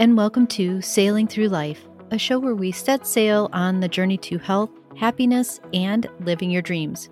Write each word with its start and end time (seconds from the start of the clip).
and 0.00 0.16
welcome 0.16 0.46
to 0.46 0.80
Sailing 0.80 1.26
Through 1.26 1.48
Life, 1.48 1.86
a 2.10 2.16
show 2.16 2.38
where 2.38 2.54
we 2.54 2.72
set 2.72 3.06
sail 3.06 3.50
on 3.52 3.80
the 3.80 3.88
journey 3.88 4.16
to 4.16 4.38
health, 4.38 4.70
happiness, 4.96 5.60
and 5.74 6.08
living 6.20 6.50
your 6.50 6.62
dreams. 6.62 7.10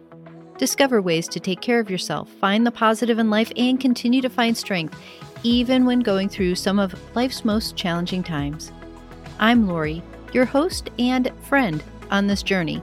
Discover 0.57 1.03
ways 1.03 1.29
to 1.29 1.39
take 1.39 1.61
care 1.61 1.81
of 1.81 1.91
yourself, 1.91 2.31
find 2.41 2.67
the 2.67 2.71
positive 2.71 3.19
in 3.19 3.29
life, 3.29 3.53
and 3.59 3.79
continue 3.79 4.23
to 4.23 4.31
find 4.31 4.57
strength, 4.57 4.99
even 5.43 5.85
when 5.85 6.01
going 6.01 6.31
through 6.31 6.55
some 6.55 6.79
of 6.79 6.99
life's 7.15 7.45
most 7.45 7.77
challenging 7.77 8.23
times. 8.23 8.73
I'm 9.39 9.69
Lori, 9.69 10.03
your 10.33 10.47
host 10.47 10.89
and 10.99 11.31
friend 11.43 11.85
on 12.11 12.27
this 12.27 12.43
journey. 12.43 12.81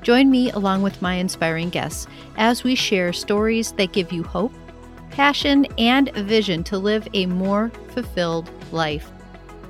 Join 0.00 0.30
me 0.30 0.50
along 0.52 0.80
with 0.80 1.02
my 1.02 1.16
inspiring 1.16 1.68
guests 1.68 2.06
as 2.38 2.64
we 2.64 2.74
share 2.74 3.12
stories 3.12 3.72
that 3.72 3.92
give 3.92 4.10
you 4.10 4.22
hope, 4.22 4.54
passion, 5.10 5.66
and 5.76 6.10
vision 6.14 6.64
to 6.64 6.78
live 6.78 7.06
a 7.12 7.26
more 7.26 7.68
fulfilled 7.92 8.50
life. 8.72 9.10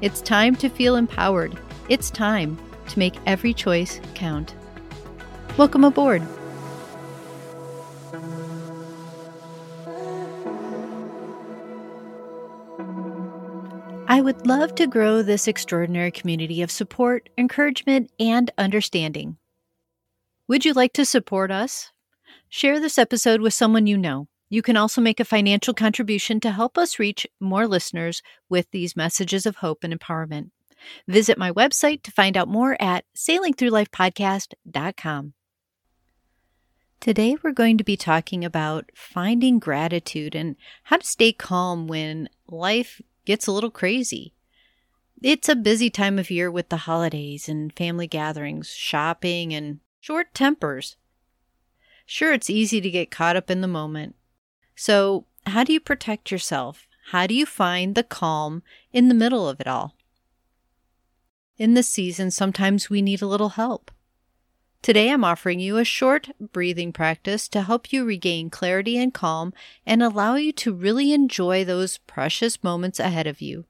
It's 0.01 0.21
time 0.21 0.55
to 0.57 0.69
feel 0.69 0.95
empowered. 0.95 1.59
It's 1.89 2.09
time 2.09 2.57
to 2.89 2.99
make 3.01 3.17
every 3.27 3.53
choice 3.53 4.01
count. 4.15 4.55
Welcome 5.57 5.83
aboard. 5.83 6.23
I 14.07 14.21
would 14.21 14.47
love 14.47 14.77
to 14.77 14.87
grow 14.87 15.23
this 15.23 15.49
extraordinary 15.49 16.13
community 16.13 16.63
of 16.63 16.71
support, 16.71 17.29
encouragement, 17.37 18.13
and 18.21 18.53
understanding. 18.57 19.37
Would 20.47 20.65
you 20.65 20.75
like 20.75 20.93
to 20.93 21.05
support 21.05 21.51
us? 21.51 21.91
Share 22.49 22.79
this 22.79 22.99
episode 22.99 23.41
with 23.41 23.53
someone 23.53 23.89
you 23.89 23.99
know. 23.99 24.29
You 24.49 24.63
can 24.63 24.77
also 24.77 25.01
make 25.01 25.21
a 25.21 25.25
financial 25.25 25.75
contribution 25.75 26.41
to 26.41 26.53
help 26.53 26.79
us 26.79 26.99
reach 26.99 27.27
more 27.39 27.67
listeners 27.67 28.23
with 28.49 28.71
these 28.71 28.97
messages 28.97 29.47
of 29.47 29.57
hope 29.57 29.85
and 29.85 29.99
empowerment. 29.99 30.51
Visit 31.07 31.39
my 31.39 31.53
website 31.53 32.03
to 32.03 32.11
find 32.11 32.37
out 32.37 32.49
more 32.49 32.77
at 32.81 33.05
sailingthroughlifepodcast.com. 33.17 35.35
Today, 37.01 37.37
we're 37.43 37.53
going 37.53 37.79
to 37.79 37.85
be 37.85 37.97
talking 37.97 38.45
about 38.45 38.91
finding 38.95 39.61
gratitude 39.61 40.35
and 40.35 40.57
how 40.85 40.97
to 40.97 41.07
stay 41.07 41.33
calm 41.33 41.87
when 41.87 42.29
life 42.49 43.01
gets 43.25 43.47
a 43.47 43.53
little 43.53 43.71
crazy. 43.71 44.35
It's 45.23 45.49
a 45.49 45.55
busy 45.55 45.91
time 45.91 46.19
of 46.19 46.29
year 46.31 46.51
with 46.51 46.71
the 46.71 46.79
holidays 46.79 47.49
and 47.49 47.73
family 47.77 48.09
gatherings, 48.09 48.71
shopping, 48.71 49.55
and 49.55 49.79
short 50.01 50.35
tempers. 50.35 50.97
Sure, 52.05 52.33
it's 52.33 52.51
easy 52.51 52.81
to 52.81 52.91
get 52.91 53.11
caught 53.11 53.37
up 53.37 53.51
in 53.51 53.61
the 53.61 53.69
moment. 53.69 54.17
So, 54.81 55.27
how 55.45 55.65
do 55.65 55.73
you 55.73 55.81
protect 55.81 56.31
yourself? 56.31 56.87
How 57.07 57.27
do 57.27 57.35
you 57.35 57.47
find 57.47 57.97
the 57.97 58.05
calm 58.05 58.63
in 58.93 59.09
the 59.09 59.15
middle 59.15 59.49
of 59.49 59.59
it 59.59 59.67
all? 59.67 59.97
In 61.57 61.75
this 61.75 61.89
season, 61.89 62.31
sometimes 62.31 62.89
we 62.89 63.03
need 63.03 63.21
a 63.21 63.27
little 63.27 63.49
help. 63.49 63.91
Today, 64.81 65.11
I'm 65.11 65.25
offering 65.25 65.59
you 65.59 65.79
a 65.79 65.85
short 65.85 66.31
breathing 66.39 66.93
practice 66.93 67.49
to 67.49 67.63
help 67.63 67.93
you 67.93 68.05
regain 68.05 68.51
clarity 68.51 68.97
and 68.97 69.13
calm 69.13 69.53
and 69.85 70.01
allow 70.01 70.37
you 70.37 70.53
to 70.53 70.73
really 70.73 71.13
enjoy 71.13 71.65
those 71.65 71.99
precious 71.99 72.63
moments 72.63 73.01
ahead 73.01 73.27
of 73.27 73.41
you. 73.41 73.65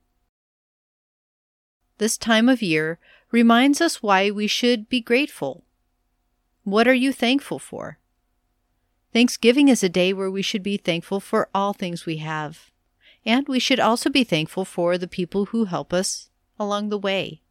This 1.96 2.18
time 2.18 2.50
of 2.50 2.60
year 2.60 2.98
reminds 3.30 3.80
us 3.80 4.02
why 4.02 4.30
we 4.30 4.46
should 4.46 4.90
be 4.90 5.00
grateful. 5.00 5.64
What 6.64 6.86
are 6.86 6.92
you 6.92 7.14
thankful 7.14 7.58
for? 7.58 7.98
Thanksgiving 9.12 9.68
is 9.68 9.82
a 9.82 9.88
day 9.88 10.12
where 10.12 10.30
we 10.30 10.42
should 10.42 10.62
be 10.62 10.76
thankful 10.76 11.20
for 11.20 11.48
all 11.54 11.72
things 11.72 12.04
we 12.04 12.18
have. 12.18 12.70
And 13.24 13.48
we 13.48 13.58
should 13.58 13.80
also 13.80 14.10
be 14.10 14.24
thankful 14.24 14.64
for 14.64 14.98
the 14.98 15.08
people 15.08 15.46
who 15.46 15.64
help 15.64 15.92
us 15.92 16.30
along 16.58 16.88
the 16.88 16.98
way. 16.98 17.42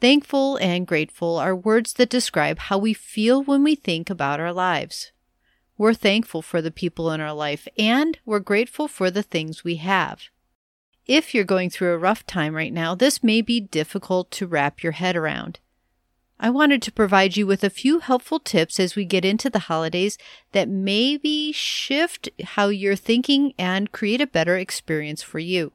Thankful 0.00 0.56
and 0.56 0.86
grateful 0.86 1.38
are 1.38 1.56
words 1.56 1.94
that 1.94 2.10
describe 2.10 2.58
how 2.58 2.76
we 2.78 2.92
feel 2.92 3.42
when 3.42 3.62
we 3.62 3.74
think 3.74 4.10
about 4.10 4.40
our 4.40 4.52
lives. 4.52 5.12
We're 5.78 5.94
thankful 5.94 6.42
for 6.42 6.60
the 6.60 6.70
people 6.70 7.10
in 7.10 7.20
our 7.20 7.32
life 7.32 7.68
and 7.78 8.18
we're 8.24 8.40
grateful 8.40 8.88
for 8.88 9.10
the 9.10 9.22
things 9.22 9.64
we 9.64 9.76
have. 9.76 10.24
If 11.06 11.34
you're 11.34 11.44
going 11.44 11.70
through 11.70 11.92
a 11.92 11.98
rough 11.98 12.26
time 12.26 12.54
right 12.54 12.72
now, 12.72 12.94
this 12.94 13.22
may 13.22 13.40
be 13.40 13.60
difficult 13.60 14.30
to 14.32 14.46
wrap 14.46 14.82
your 14.82 14.92
head 14.92 15.16
around. 15.16 15.60
I 16.38 16.50
wanted 16.50 16.82
to 16.82 16.92
provide 16.92 17.36
you 17.36 17.46
with 17.46 17.64
a 17.64 17.70
few 17.70 18.00
helpful 18.00 18.38
tips 18.38 18.78
as 18.78 18.94
we 18.94 19.06
get 19.06 19.24
into 19.24 19.48
the 19.48 19.60
holidays 19.60 20.18
that 20.52 20.68
maybe 20.68 21.50
shift 21.52 22.28
how 22.44 22.68
you're 22.68 22.94
thinking 22.94 23.54
and 23.58 23.90
create 23.90 24.20
a 24.20 24.26
better 24.26 24.56
experience 24.56 25.22
for 25.22 25.38
you. 25.38 25.72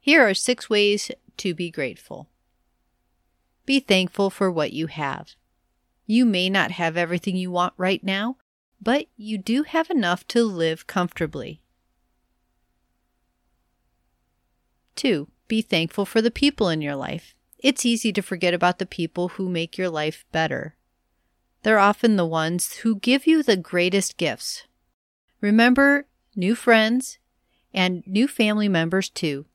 Here 0.00 0.28
are 0.28 0.34
six 0.34 0.68
ways 0.68 1.10
to 1.36 1.54
be 1.54 1.70
grateful. 1.70 2.28
Be 3.64 3.80
thankful 3.80 4.28
for 4.28 4.50
what 4.50 4.72
you 4.72 4.88
have. 4.88 5.36
You 6.04 6.26
may 6.26 6.50
not 6.50 6.72
have 6.72 6.96
everything 6.96 7.36
you 7.36 7.50
want 7.50 7.74
right 7.76 8.02
now, 8.02 8.36
but 8.82 9.06
you 9.16 9.38
do 9.38 9.62
have 9.62 9.88
enough 9.88 10.26
to 10.28 10.44
live 10.44 10.86
comfortably. 10.86 11.62
2. 14.96 15.28
Be 15.48 15.62
thankful 15.62 16.04
for 16.04 16.20
the 16.20 16.30
people 16.30 16.68
in 16.68 16.82
your 16.82 16.96
life. 16.96 17.33
It's 17.64 17.86
easy 17.86 18.12
to 18.12 18.20
forget 18.20 18.52
about 18.52 18.78
the 18.78 18.84
people 18.84 19.28
who 19.30 19.48
make 19.48 19.78
your 19.78 19.88
life 19.88 20.26
better. 20.32 20.76
They're 21.62 21.78
often 21.78 22.16
the 22.16 22.26
ones 22.26 22.74
who 22.74 22.96
give 22.96 23.26
you 23.26 23.42
the 23.42 23.56
greatest 23.56 24.18
gifts. 24.18 24.64
Remember 25.40 26.04
new 26.36 26.54
friends 26.54 27.16
and 27.72 28.06
new 28.06 28.28
family 28.28 28.68
members 28.68 29.08
too. 29.08 29.46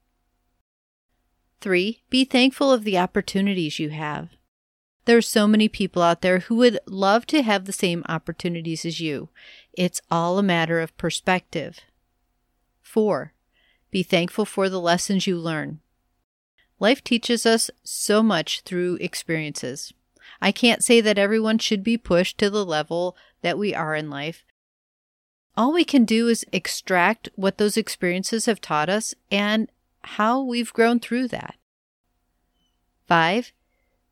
3. 1.62 2.02
Be 2.09 2.25
thankful 2.25 2.72
of 2.72 2.84
the 2.84 2.97
opportunities 2.97 3.78
you 3.78 3.90
have. 3.92 4.30
There 5.06 5.18
are 5.18 5.22
so 5.22 5.47
many 5.47 5.70
people 5.70 6.02
out 6.02 6.22
there 6.22 6.40
who 6.40 6.56
would 6.56 6.80
love 6.88 7.28
to 7.28 7.44
have 7.44 7.66
the 7.66 7.72
same 7.72 8.03
opportunities 8.09 8.86
as 8.86 9.00
you. 9.00 9.30
It's 9.74 10.02
all 10.09 10.40
a 10.40 10.44
matter 10.44 10.80
of 10.80 10.97
perspective. 10.97 11.81
4. 12.81 13.34
Be 13.91 14.02
thankful 14.02 14.46
for 14.46 14.68
the 14.68 14.81
lessons 14.81 15.28
you 15.28 15.38
learn. 15.38 15.81
Life 16.79 17.03
teaches 17.03 17.45
us 17.45 17.69
so 17.84 18.23
much 18.23 18.62
through 18.62 18.95
experiences. 19.01 19.94
I 20.41 20.51
can't 20.51 20.84
say 20.84 21.01
that 21.01 21.17
everyone 21.17 21.57
should 21.57 21.84
be 21.84 21.97
pushed 21.97 22.38
to 22.38 22.50
the 22.50 22.66
level 22.66 23.17
that 23.41 23.57
we 23.57 23.75
are 23.75 23.95
in 23.95 24.09
life. 24.09 24.45
All 25.57 25.73
we 25.73 25.84
can 25.84 26.06
do 26.06 26.29
is 26.29 26.45
extract 26.53 27.28
what 27.35 27.57
those 27.57 27.75
experiences 27.75 28.45
have 28.45 28.62
taught 28.62 28.88
us 28.90 29.13
and 29.29 29.69
how 30.03 30.41
we've 30.41 30.72
grown 30.72 31.00
through 31.01 31.28
that. 31.29 31.56
5. 33.07 33.51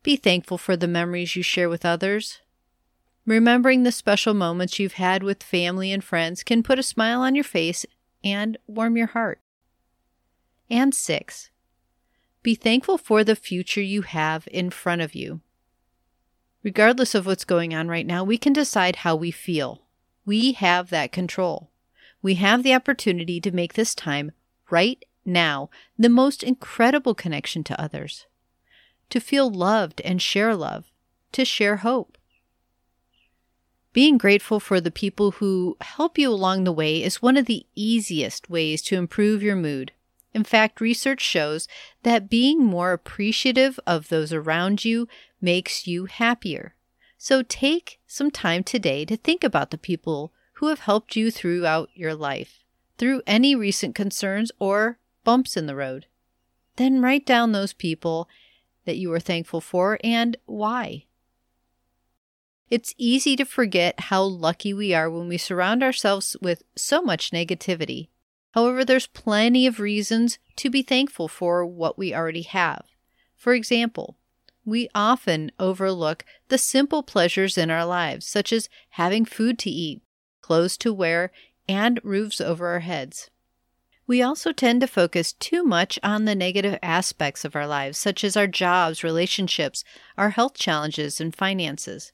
Be 0.02 0.16
thankful 0.16 0.58
for 0.58 0.76
the 0.76 0.88
memories 0.88 1.36
you 1.36 1.42
share 1.42 1.70
with 1.70 1.86
others. 1.86 2.40
Remembering 3.24 3.82
the 3.82 3.92
special 3.92 4.34
moments 4.34 4.78
you've 4.78 4.94
had 4.94 5.22
with 5.22 5.42
family 5.42 5.92
and 5.92 6.04
friends 6.04 6.42
can 6.42 6.62
put 6.62 6.78
a 6.78 6.82
smile 6.82 7.22
on 7.22 7.34
your 7.34 7.44
face 7.44 7.86
and 8.22 8.58
warm 8.66 8.96
your 8.96 9.06
heart. 9.06 9.40
And 10.68 10.94
6. 10.94 11.50
Be 12.42 12.54
thankful 12.54 12.98
for 12.98 13.24
the 13.24 13.36
future 13.36 13.82
you 13.82 14.02
have 14.02 14.48
in 14.50 14.70
front 14.70 15.02
of 15.02 15.14
you. 15.14 15.40
Regardless 16.62 17.14
of 17.14 17.26
what's 17.26 17.44
going 17.44 17.74
on 17.74 17.88
right 17.88 18.06
now, 18.06 18.24
we 18.24 18.38
can 18.38 18.52
decide 18.52 18.96
how 18.96 19.16
we 19.16 19.30
feel. 19.30 19.82
We 20.24 20.52
have 20.52 20.90
that 20.90 21.12
control. 21.12 21.70
We 22.20 22.34
have 22.34 22.62
the 22.62 22.74
opportunity 22.74 23.40
to 23.40 23.52
make 23.52 23.74
this 23.74 23.94
time, 23.94 24.32
right 24.70 25.04
now, 25.24 25.70
the 25.98 26.08
most 26.08 26.42
incredible 26.42 27.14
connection 27.14 27.62
to 27.64 27.80
others. 27.80 28.26
To 29.10 29.20
feel 29.20 29.50
loved 29.50 30.00
and 30.02 30.20
share 30.20 30.54
love. 30.54 30.90
To 31.32 31.44
share 31.44 31.76
hope. 31.76 32.18
Being 33.92 34.18
grateful 34.18 34.60
for 34.60 34.80
the 34.80 34.90
people 34.90 35.32
who 35.32 35.76
help 35.80 36.18
you 36.18 36.30
along 36.30 36.64
the 36.64 36.72
way 36.72 37.02
is 37.02 37.22
one 37.22 37.36
of 37.36 37.46
the 37.46 37.66
easiest 37.74 38.50
ways 38.50 38.82
to 38.82 38.96
improve 38.96 39.42
your 39.42 39.56
mood. 39.56 39.92
In 40.34 40.44
fact, 40.44 40.80
research 40.80 41.20
shows 41.20 41.66
that 42.02 42.30
being 42.30 42.62
more 42.62 42.92
appreciative 42.92 43.80
of 43.86 44.08
those 44.08 44.32
around 44.32 44.84
you 44.84 45.08
makes 45.40 45.86
you 45.86 46.06
happier. 46.06 46.74
So 47.16 47.42
take 47.42 47.98
some 48.06 48.30
time 48.30 48.62
today 48.62 49.04
to 49.04 49.16
think 49.16 49.42
about 49.42 49.70
the 49.70 49.78
people 49.78 50.32
who 50.54 50.68
have 50.68 50.80
helped 50.80 51.16
you 51.16 51.30
throughout 51.30 51.88
your 51.94 52.14
life, 52.14 52.64
through 52.98 53.22
any 53.26 53.54
recent 53.54 53.94
concerns 53.94 54.52
or 54.58 54.98
bumps 55.24 55.56
in 55.56 55.66
the 55.66 55.76
road. 55.76 56.06
Then 56.76 57.02
write 57.02 57.26
down 57.26 57.52
those 57.52 57.72
people 57.72 58.28
that 58.84 58.96
you 58.96 59.12
are 59.12 59.20
thankful 59.20 59.60
for 59.60 59.98
and 60.04 60.36
why. 60.46 61.04
It's 62.70 62.94
easy 62.98 63.34
to 63.36 63.44
forget 63.44 63.98
how 63.98 64.22
lucky 64.22 64.74
we 64.74 64.92
are 64.94 65.10
when 65.10 65.26
we 65.26 65.38
surround 65.38 65.82
ourselves 65.82 66.36
with 66.40 66.62
so 66.76 67.00
much 67.00 67.30
negativity. 67.30 68.08
However, 68.52 68.84
there's 68.84 69.06
plenty 69.06 69.66
of 69.66 69.80
reasons 69.80 70.38
to 70.56 70.70
be 70.70 70.82
thankful 70.82 71.28
for 71.28 71.64
what 71.66 71.98
we 71.98 72.14
already 72.14 72.42
have. 72.42 72.86
For 73.36 73.54
example, 73.54 74.16
we 74.64 74.88
often 74.94 75.52
overlook 75.58 76.24
the 76.48 76.58
simple 76.58 77.02
pleasures 77.02 77.56
in 77.56 77.70
our 77.70 77.84
lives, 77.84 78.26
such 78.26 78.52
as 78.52 78.68
having 78.90 79.24
food 79.24 79.58
to 79.60 79.70
eat, 79.70 80.02
clothes 80.40 80.76
to 80.78 80.92
wear, 80.92 81.30
and 81.68 82.00
roofs 82.02 82.40
over 82.40 82.68
our 82.68 82.80
heads. 82.80 83.30
We 84.06 84.22
also 84.22 84.52
tend 84.52 84.80
to 84.80 84.86
focus 84.86 85.34
too 85.34 85.62
much 85.62 85.98
on 86.02 86.24
the 86.24 86.34
negative 86.34 86.78
aspects 86.82 87.44
of 87.44 87.54
our 87.54 87.66
lives, 87.66 87.98
such 87.98 88.24
as 88.24 88.36
our 88.36 88.46
jobs, 88.46 89.04
relationships, 89.04 89.84
our 90.16 90.30
health 90.30 90.54
challenges, 90.54 91.20
and 91.20 91.34
finances. 91.34 92.12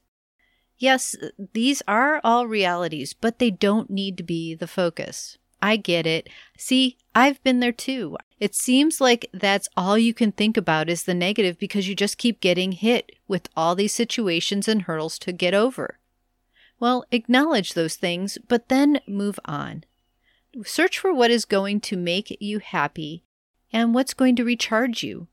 Yes, 0.77 1.15
these 1.53 1.83
are 1.87 2.21
all 2.25 2.49
realities, 2.49 3.15
but 3.15 3.39
they 3.39 3.53
don't 3.53 3.91
need 3.91 4.17
to 4.17 4.25
be 4.25 4.57
the 4.57 4.67
focus. 4.67 5.39
I 5.61 5.77
get 5.77 6.07
it. 6.07 6.29
See, 6.57 6.99
I've 7.15 7.43
been 7.43 7.61
there 7.61 7.73
too. 7.73 8.17
It 8.39 8.55
seems 8.55 9.01
like 9.01 9.31
that's 9.33 9.69
all 9.77 9.97
you 9.97 10.13
can 10.13 10.33
think 10.33 10.57
about 10.57 10.91
is 10.91 11.05
the 11.05 11.15
negative 11.15 11.59
because 11.59 11.89
you 11.89 11.95
just 11.95 12.19
keep 12.19 12.41
getting 12.41 12.73
hit 12.73 13.13
with 13.27 13.49
all 13.57 13.75
these 13.75 13.95
situations 13.95 14.69
and 14.69 14.83
hurdles 14.83 15.19
to 15.21 15.33
get 15.33 15.55
over. 15.55 15.99
Well, 16.79 17.05
acknowledge 17.11 17.75
those 17.75 17.97
things, 17.97 18.37
but 18.49 18.69
then 18.69 19.01
move 19.07 19.41
on. 19.45 19.85
Search 20.65 20.99
for 20.99 21.15
what 21.15 21.31
is 21.31 21.45
going 21.45 21.81
to 21.83 21.97
make 21.97 22.37
you 22.41 22.59
happy 22.59 23.25
and 23.73 23.95
what's 23.95 24.15
going 24.15 24.37
to 24.37 24.45
recharge 24.45 25.03
you. 25.03 25.29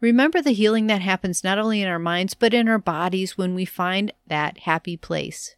Remember 0.00 0.40
the 0.40 0.52
healing 0.52 0.88
that 0.88 1.02
happens 1.02 1.44
not 1.44 1.58
only 1.58 1.80
in 1.80 1.88
our 1.88 1.98
minds, 1.98 2.34
but 2.34 2.54
in 2.54 2.68
our 2.68 2.78
bodies 2.78 3.38
when 3.38 3.54
we 3.54 3.64
find 3.64 4.12
that 4.26 4.58
happy 4.58 4.96
place. 4.96 5.54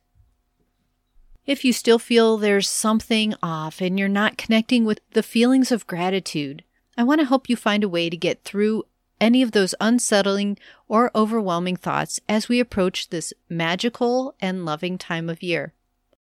If 1.47 1.63
you 1.63 1.75
still 1.75 1.99
feel 1.99 2.39
there's 2.39 2.69
something 2.69 3.35
off 3.43 3.83
and 3.83 3.99
you're 3.99 4.09
not 4.09 4.39
connecting 4.39 4.87
with 4.87 5.01
the 5.11 5.23
feelings 5.23 5.71
of 5.71 5.87
gratitude, 5.87 6.65
I 6.97 7.03
want 7.03 7.21
to 7.21 7.27
help 7.27 7.51
you 7.51 7.57
find 7.57 7.85
a 7.85 7.89
way 7.89 8.09
to 8.09 8.17
get 8.17 8.45
through 8.45 8.85
any 9.21 9.43
of 9.43 9.53
those 9.53 9.75
unsettling 9.79 10.57
or 10.89 11.11
overwhelming 11.15 11.77
thoughts 11.77 12.19
as 12.29 12.49
we 12.49 12.61
approach 12.61 13.11
this 13.11 13.35
magical 13.49 14.35
and 14.41 14.65
loving 14.65 14.97
time 14.97 15.29
of 15.29 15.43
year. 15.43 15.75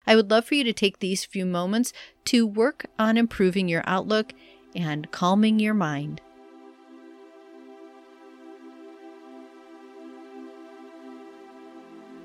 I 0.08 0.16
would 0.16 0.30
love 0.30 0.44
for 0.44 0.56
you 0.56 0.64
to 0.64 0.72
take 0.72 0.98
these 0.98 1.24
few 1.24 1.46
moments 1.46 1.92
to 2.26 2.46
work 2.46 2.86
on 2.98 3.16
improving 3.16 3.68
your 3.68 3.82
outlook 3.86 4.32
and 4.74 5.10
calming 5.12 5.60
your 5.60 5.74
mind. 5.74 6.20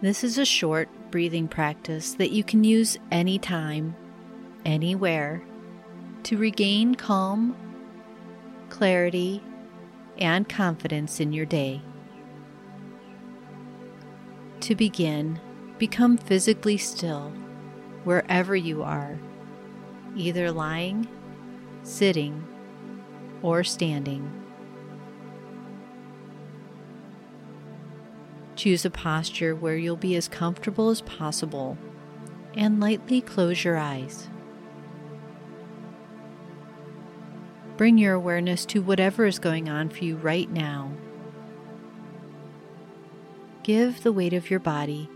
This 0.01 0.24
is 0.24 0.39
a 0.39 0.45
short 0.45 0.89
breathing 1.12 1.48
practice 1.48 2.15
that 2.15 2.31
you 2.31 2.44
can 2.44 2.63
use 2.63 2.98
anytime, 3.12 3.95
anywhere, 4.65 5.44
to 6.24 6.39
regain 6.39 6.95
calm, 6.95 7.56
clarity, 8.69 9.44
and 10.18 10.50
confidence 10.50 11.19
in 11.19 11.33
your 11.33 11.45
day. 11.45 11.83
To 14.62 14.74
begin, 14.74 15.39
become 15.77 16.18
physically 16.18 16.77
still 16.77 17.31
wherever 18.03 18.56
you 18.56 18.81
are, 18.81 19.19
either 20.15 20.51
lying, 20.51 21.07
sitting, 21.83 22.44
or 23.44 23.63
standing. 23.63 24.40
Choose 28.61 28.85
a 28.85 28.91
posture 28.91 29.55
where 29.55 29.75
you'll 29.75 29.95
be 29.95 30.15
as 30.15 30.27
comfortable 30.27 30.91
as 30.91 31.01
possible 31.01 31.79
and 32.53 32.79
lightly 32.79 33.19
close 33.19 33.63
your 33.63 33.75
eyes. 33.75 34.29
Bring 37.75 37.97
your 37.97 38.13
awareness 38.13 38.63
to 38.67 38.83
whatever 38.83 39.25
is 39.25 39.39
going 39.39 39.67
on 39.67 39.89
for 39.89 40.03
you 40.03 40.15
right 40.15 40.47
now. 40.47 40.91
Give 43.63 44.03
the 44.03 44.11
weight 44.11 44.33
of 44.33 44.51
your 44.51 44.59
body 44.59 45.09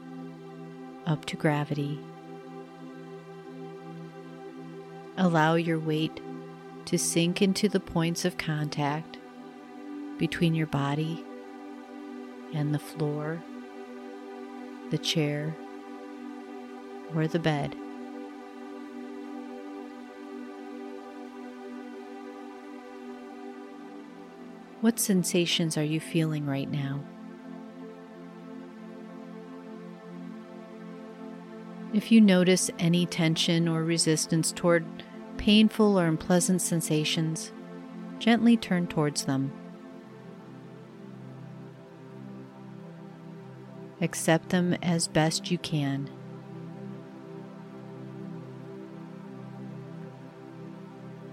up 1.05 1.25
to 1.25 1.37
gravity. 1.37 1.99
Allow 5.17 5.53
your 5.53 5.77
weight 5.77 6.19
to 6.85 6.97
sink 6.97 7.43
into 7.43 7.69
the 7.69 7.79
points 7.79 8.25
of 8.25 8.39
contact 8.39 9.19
between 10.17 10.55
your 10.55 10.65
body 10.65 11.23
and 12.55 12.73
the 12.73 12.79
floor, 12.79 13.43
the 14.89 14.97
chair, 14.97 15.55
or 17.13 17.27
the 17.27 17.37
bed. 17.37 17.75
What 24.81 24.99
sensations 24.99 25.77
are 25.77 25.83
you 25.83 25.99
feeling 25.99 26.45
right 26.45 26.69
now? 26.69 27.03
If 31.93 32.11
you 32.11 32.21
notice 32.21 32.69
any 32.77 33.05
tension 33.05 33.67
or 33.67 33.83
resistance 33.83 34.51
toward 34.51 34.85
painful 35.37 35.99
or 35.99 36.05
unpleasant 36.05 36.61
sensations, 36.61 37.51
gently 38.19 38.57
turn 38.57 38.87
towards 38.87 39.25
them. 39.25 39.51
Accept 44.01 44.49
them 44.49 44.73
as 44.81 45.07
best 45.07 45.49
you 45.49 45.57
can. 45.57 46.09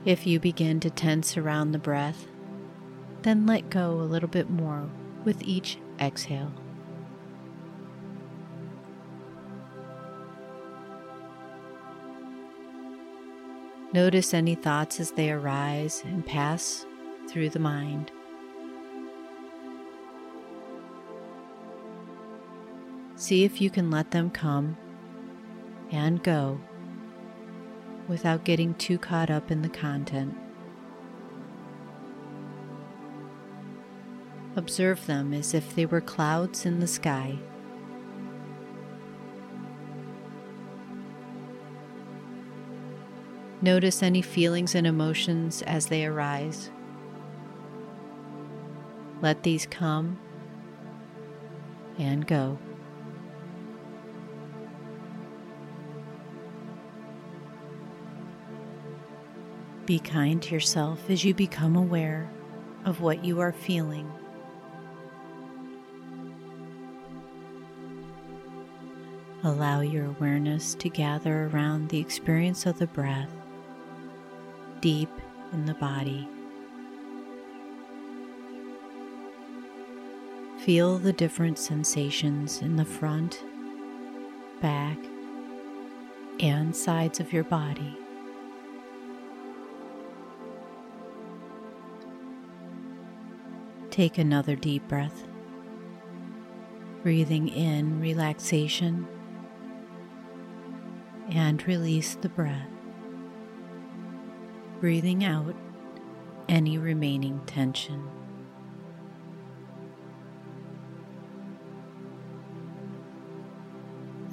If 0.05 0.27
you 0.27 0.41
begin 0.41 0.81
to 0.81 0.91
tense 0.91 1.37
around 1.37 1.73
the 1.73 1.79
breath, 1.79 2.27
then 3.23 3.47
let 3.47 3.71
go 3.71 3.93
a 3.93 4.03
little 4.03 4.29
bit 4.29 4.51
more 4.51 4.89
with 5.25 5.43
each 5.43 5.79
exhale. 6.01 6.53
Notice 13.93 14.33
any 14.33 14.55
thoughts 14.55 14.99
as 14.99 15.13
they 15.13 15.31
arise 15.31 16.03
and 16.07 16.25
pass 16.25 16.87
through 17.29 17.51
the 17.51 17.59
mind. 17.59 18.11
See 23.23 23.45
if 23.45 23.61
you 23.61 23.71
can 23.71 23.89
let 23.89 24.11
them 24.11 24.31
come 24.31 24.77
and 25.93 26.21
go 26.25 26.61
without 28.09 28.43
getting 28.43 28.75
too 28.75 28.99
caught 28.99 29.31
up 29.31 29.49
in 29.49 29.63
the 29.63 29.69
content. 29.69 30.37
Observe 34.57 35.07
them 35.07 35.33
as 35.33 35.55
if 35.55 35.73
they 35.77 35.87
were 35.87 36.01
clouds 36.01 36.67
in 36.67 36.81
the 36.81 36.89
sky. 36.89 37.39
Notice 43.61 44.03
any 44.03 44.21
feelings 44.21 44.75
and 44.75 44.85
emotions 44.85 45.63
as 45.63 45.87
they 45.87 46.05
arise. 46.05 46.73
Let 49.21 49.45
these 49.45 49.65
come 49.67 50.19
and 52.01 52.27
go. 52.27 52.59
Be 59.93 59.99
kind 59.99 60.41
to 60.41 60.55
yourself 60.55 61.11
as 61.11 61.23
you 61.23 61.35
become 61.35 61.77
aware 61.77 62.31
of 62.87 63.03
what 63.03 63.27
you 63.27 63.41
are 63.41 63.53
feeling. 63.53 64.11
Allow 69.45 69.83
your 69.83 70.07
awareness 70.07 70.75
to 70.77 70.89
gather 70.89 71.45
around 71.49 71.91
the 71.91 71.99
experience 71.99 72.65
of 72.65 72.79
the 72.79 72.87
breath 72.87 73.29
deep 74.81 75.11
in 75.53 75.67
the 75.67 75.75
body. 75.75 76.27
Feel 80.61 80.97
the 80.97 81.13
different 81.13 81.59
sensations 81.59 82.63
in 82.63 82.77
the 82.77 82.87
front, 82.87 83.45
back, 84.63 84.97
and 86.41 86.75
sides 86.75 87.21
of 87.21 87.31
your 87.31 87.45
body. 87.45 87.99
Take 93.93 94.19
another 94.19 94.57
deep 94.57 94.89
breath, 94.89 95.29
breathing 97.05 97.47
in 97.47 98.01
relaxation 98.01 99.07
and 101.31 101.65
release 101.69 102.17
the 102.17 102.29
breath 102.29 102.69
breathing 104.83 105.25
out 105.25 105.55
any 106.49 106.77
remaining 106.77 107.41
tension. 107.47 108.11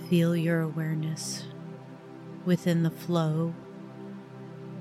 Feel 0.09 0.35
your 0.35 0.61
awareness 0.61 1.45
within 2.45 2.81
the 2.81 2.89
flow 2.89 3.53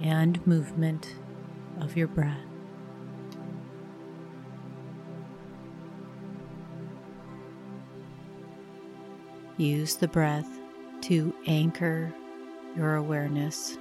and 0.01 0.47
movement 0.47 1.17
of 1.79 1.99
your 1.99 2.09
breath. 2.09 2.48
Use 9.59 9.97
the 9.97 10.07
breath 10.07 10.49
to 11.01 11.35
anchor 11.49 12.15
your 12.77 12.95
awareness 12.95 13.77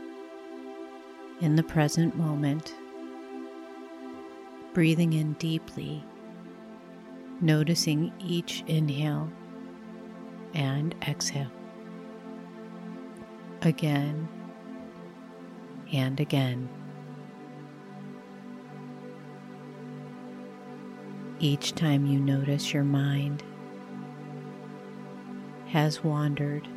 in 1.39 1.55
the 1.55 1.61
present 1.61 2.17
moment, 2.17 2.73
breathing 4.73 5.13
in 5.13 5.33
deeply, 5.33 6.03
noticing 7.41 8.11
each 8.19 8.63
inhale 8.65 9.31
and 10.55 10.95
exhale. 11.07 11.51
Again 13.61 14.27
and 15.93 16.19
again. 16.19 16.67
Each 21.39 21.75
time 21.75 22.07
you 22.07 22.19
notice 22.19 22.73
your 22.73 22.83
mind 22.83 23.43
has 25.69 26.03
wandered, 26.03 26.67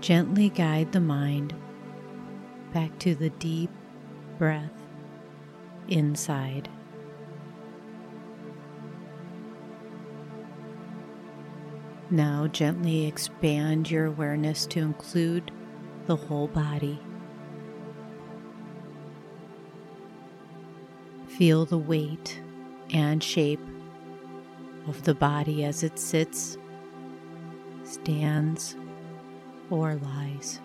gently 0.00 0.48
guide 0.50 0.92
the 0.92 1.00
mind 1.00 1.54
back 2.72 2.98
to 2.98 3.14
the 3.14 3.30
deep 3.30 3.70
breath 4.38 4.70
inside. 5.88 6.68
Now 12.10 12.46
gently 12.46 13.06
expand 13.06 13.90
your 13.90 14.06
awareness 14.06 14.66
to 14.66 14.80
include 14.80 15.50
the 16.06 16.14
whole 16.14 16.46
body. 16.46 17.00
Feel 21.26 21.64
the 21.64 21.78
weight 21.78 22.40
and 22.92 23.22
shape 23.22 23.60
of 24.86 25.02
the 25.02 25.14
body 25.14 25.64
as 25.64 25.82
it 25.82 25.98
sits, 25.98 26.56
stands, 27.86 28.76
or 29.70 29.94
lies. 29.94 30.60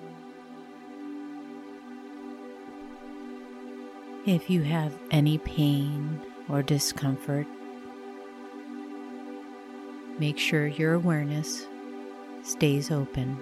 If 4.25 4.49
you 4.49 4.61
have 4.63 4.93
any 5.09 5.37
pain 5.39 6.21
or 6.49 6.61
discomfort, 6.61 7.47
make 10.19 10.37
sure 10.37 10.67
your 10.67 10.93
awareness 10.93 11.67
stays 12.43 12.91
open. 12.91 13.37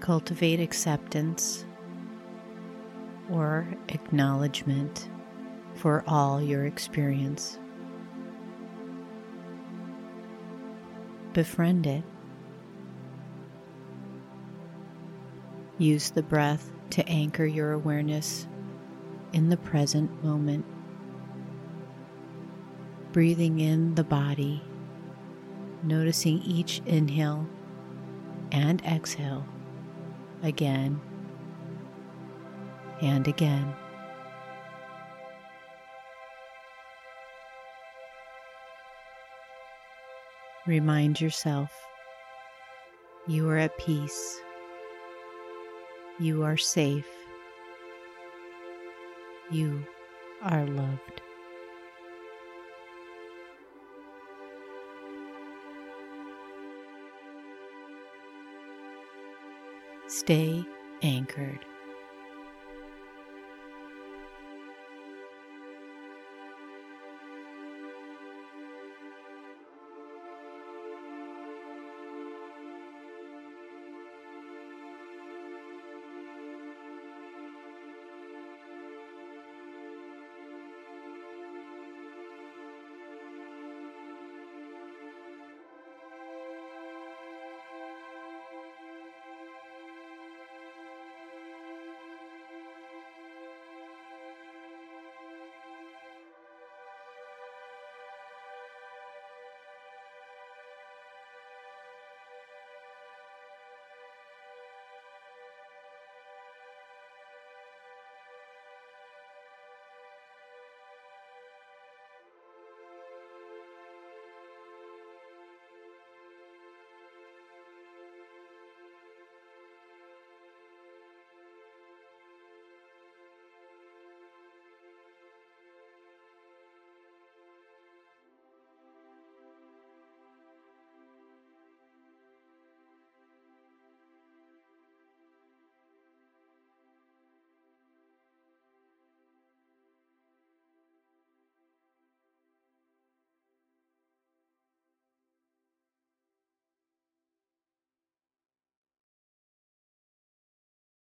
Cultivate 0.00 0.60
acceptance 0.60 1.64
or 3.30 3.66
acknowledgement 3.88 5.08
for 5.74 6.04
all 6.06 6.42
your 6.42 6.66
experience. 6.66 7.58
Befriend 11.34 11.84
it. 11.88 12.04
Use 15.78 16.10
the 16.10 16.22
breath 16.22 16.70
to 16.90 17.06
anchor 17.08 17.44
your 17.44 17.72
awareness 17.72 18.46
in 19.32 19.48
the 19.48 19.56
present 19.56 20.22
moment. 20.22 20.64
Breathing 23.10 23.58
in 23.58 23.96
the 23.96 24.04
body, 24.04 24.62
noticing 25.82 26.40
each 26.42 26.80
inhale 26.86 27.48
and 28.52 28.80
exhale 28.84 29.44
again 30.44 31.00
and 33.02 33.26
again. 33.26 33.74
Remind 40.66 41.20
yourself 41.20 41.70
you 43.26 43.48
are 43.50 43.58
at 43.58 43.76
peace, 43.76 44.40
you 46.18 46.42
are 46.42 46.56
safe, 46.56 47.06
you 49.50 49.84
are 50.42 50.64
loved. 50.64 51.20
Stay 60.06 60.64
anchored. 61.02 61.66